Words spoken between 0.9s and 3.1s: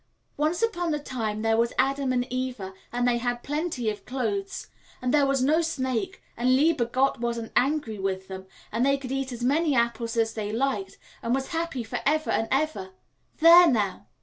a time there was Adam and Eva, and